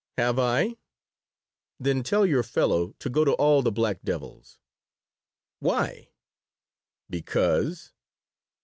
[0.17, 0.77] "Have I?
[1.79, 4.57] Then tell your fellow to go to all the black devils."
[5.59, 6.09] "Why?"
[7.07, 7.93] "Because."